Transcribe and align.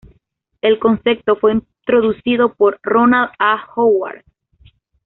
El 0.61 0.79
concepto 0.79 1.35
fue 1.35 1.53
introducido 1.53 2.55
por 2.55 2.79
Ronald 2.81 3.33
A. 3.37 3.67
Howard. 3.75 4.23